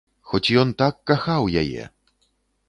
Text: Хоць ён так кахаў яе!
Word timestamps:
Хоць 0.29 0.53
ён 0.61 0.71
так 0.79 0.95
кахаў 1.11 1.43
яе! 1.63 1.83